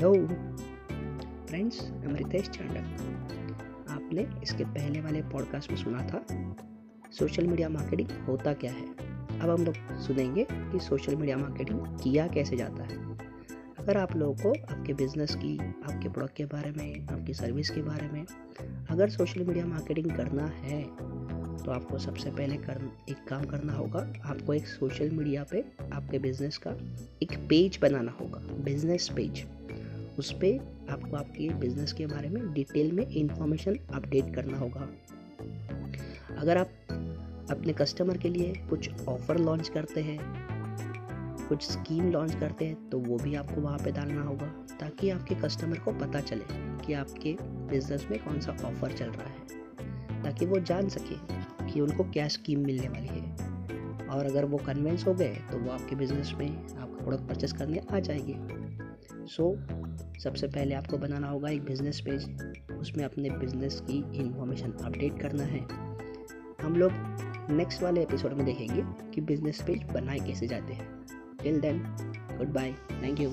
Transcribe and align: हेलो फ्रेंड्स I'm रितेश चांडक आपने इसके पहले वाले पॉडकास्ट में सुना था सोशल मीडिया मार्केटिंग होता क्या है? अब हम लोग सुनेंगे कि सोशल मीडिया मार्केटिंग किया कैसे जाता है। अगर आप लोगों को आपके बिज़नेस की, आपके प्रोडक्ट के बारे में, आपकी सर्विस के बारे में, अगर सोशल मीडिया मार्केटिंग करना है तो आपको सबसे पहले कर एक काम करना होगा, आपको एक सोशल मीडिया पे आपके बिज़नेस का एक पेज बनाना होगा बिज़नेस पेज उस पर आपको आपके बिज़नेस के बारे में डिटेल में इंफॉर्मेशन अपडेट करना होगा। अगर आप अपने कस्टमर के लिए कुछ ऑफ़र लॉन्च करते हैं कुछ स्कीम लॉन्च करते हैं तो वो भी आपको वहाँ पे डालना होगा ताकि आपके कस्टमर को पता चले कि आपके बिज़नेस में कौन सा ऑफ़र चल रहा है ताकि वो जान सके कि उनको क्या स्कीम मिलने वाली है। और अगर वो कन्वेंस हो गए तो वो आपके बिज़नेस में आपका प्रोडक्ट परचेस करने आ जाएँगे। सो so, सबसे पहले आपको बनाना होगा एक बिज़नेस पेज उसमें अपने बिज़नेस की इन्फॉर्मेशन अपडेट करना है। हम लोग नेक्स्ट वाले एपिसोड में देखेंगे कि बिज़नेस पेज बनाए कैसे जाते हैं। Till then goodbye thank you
हेलो 0.00 0.26
फ्रेंड्स 1.48 1.78
I'm 1.80 2.16
रितेश 2.16 2.48
चांडक 2.48 3.88
आपने 3.90 4.22
इसके 4.42 4.64
पहले 4.64 5.00
वाले 5.00 5.20
पॉडकास्ट 5.22 5.70
में 5.70 5.76
सुना 5.78 6.06
था 6.08 6.24
सोशल 7.12 7.46
मीडिया 7.46 7.68
मार्केटिंग 7.68 8.10
होता 8.26 8.52
क्या 8.52 8.72
है? 8.72 8.86
अब 9.40 9.50
हम 9.50 9.64
लोग 9.64 9.74
सुनेंगे 10.00 10.46
कि 10.52 10.80
सोशल 10.80 11.16
मीडिया 11.16 11.36
मार्केटिंग 11.36 11.80
किया 12.02 12.26
कैसे 12.26 12.56
जाता 12.56 12.84
है। 12.84 12.96
अगर 13.78 13.96
आप 13.96 14.16
लोगों 14.16 14.34
को 14.34 14.52
आपके 14.74 14.94
बिज़नेस 14.94 15.34
की, 15.34 15.56
आपके 15.58 16.08
प्रोडक्ट 16.08 16.36
के 16.36 16.44
बारे 16.44 16.70
में, 16.70 17.06
आपकी 17.08 17.34
सर्विस 17.34 17.70
के 17.70 17.82
बारे 17.82 18.08
में, 18.08 18.24
अगर 18.90 19.10
सोशल 19.10 19.44
मीडिया 19.44 19.66
मार्केटिंग 19.66 20.10
करना 20.16 20.46
है 20.46 20.82
तो 21.64 21.70
आपको 21.70 21.98
सबसे 21.98 22.30
पहले 22.30 22.56
कर 22.56 22.90
एक 23.10 23.28
काम 23.28 23.44
करना 23.44 23.72
होगा, 23.72 24.12
आपको 24.24 24.54
एक 24.54 24.66
सोशल 24.66 25.10
मीडिया 25.10 25.44
पे 25.50 25.64
आपके 25.92 26.18
बिज़नेस 26.18 26.58
का 26.58 26.76
एक 27.22 27.38
पेज 27.48 27.78
बनाना 27.82 28.16
होगा 28.20 28.46
बिज़नेस 28.64 29.08
पेज 29.16 29.46
उस 30.20 30.32
पर 30.32 30.86
आपको 30.90 31.16
आपके 31.16 31.48
बिज़नेस 31.54 31.92
के 31.92 32.06
बारे 32.06 32.28
में 32.28 32.52
डिटेल 32.52 32.92
में 32.92 33.06
इंफॉर्मेशन 33.06 33.76
अपडेट 33.94 34.34
करना 34.34 34.58
होगा। 34.58 34.88
अगर 36.38 36.56
आप 36.56 36.70
अपने 37.50 37.72
कस्टमर 37.72 38.16
के 38.16 38.28
लिए 38.28 38.52
कुछ 38.70 39.04
ऑफ़र 39.08 39.38
लॉन्च 39.38 39.68
करते 39.68 40.00
हैं 40.00 40.18
कुछ 41.48 41.62
स्कीम 41.62 42.10
लॉन्च 42.10 42.34
करते 42.34 42.64
हैं 42.64 42.88
तो 42.90 42.98
वो 42.98 43.16
भी 43.16 43.34
आपको 43.34 43.60
वहाँ 43.60 43.78
पे 43.78 43.92
डालना 43.92 44.22
होगा 44.22 44.46
ताकि 44.80 45.10
आपके 45.10 45.34
कस्टमर 45.34 45.78
को 45.78 45.92
पता 45.92 46.20
चले 46.20 46.44
कि 46.86 46.92
आपके 46.92 47.36
बिज़नेस 47.42 48.06
में 48.10 48.18
कौन 48.24 48.40
सा 48.40 48.52
ऑफ़र 48.64 48.92
चल 48.92 49.10
रहा 49.10 49.28
है 49.28 50.22
ताकि 50.22 50.46
वो 50.46 50.60
जान 50.60 50.88
सके 50.88 51.18
कि 51.72 51.80
उनको 51.80 52.04
क्या 52.04 52.28
स्कीम 52.28 52.64
मिलने 52.66 52.88
वाली 52.88 53.08
है। 53.08 54.08
और 54.08 54.26
अगर 54.26 54.44
वो 54.44 54.58
कन्वेंस 54.58 55.06
हो 55.06 55.14
गए 55.14 55.34
तो 55.50 55.58
वो 55.58 55.70
आपके 55.70 55.96
बिज़नेस 55.96 56.32
में 56.38 56.48
आपका 56.48 57.04
प्रोडक्ट 57.04 57.28
परचेस 57.28 57.52
करने 57.52 57.80
आ 57.92 57.98
जाएँगे। 57.98 58.60
सो 59.26 59.44
so, 59.44 59.79
सबसे 60.22 60.46
पहले 60.46 60.74
आपको 60.74 60.98
बनाना 60.98 61.28
होगा 61.28 61.50
एक 61.50 61.64
बिज़नेस 61.64 62.00
पेज 62.00 62.24
उसमें 62.72 63.04
अपने 63.04 63.30
बिज़नेस 63.30 63.80
की 63.80 63.98
इन्फॉर्मेशन 64.16 64.72
अपडेट 64.84 65.20
करना 65.22 65.44
है। 65.44 65.60
हम 66.62 66.76
लोग 66.76 66.92
नेक्स्ट 67.50 67.82
वाले 67.82 68.02
एपिसोड 68.02 68.32
में 68.32 68.44
देखेंगे 68.46 68.82
कि 69.10 69.20
बिज़नेस 69.20 69.62
पेज 69.66 69.82
बनाए 69.92 70.18
कैसे 70.18 70.46
जाते 70.46 70.72
हैं। 70.72 70.88
Till 71.42 71.60
then 71.60 71.82
goodbye 72.52 72.72
thank 73.02 73.20
you 73.20 73.30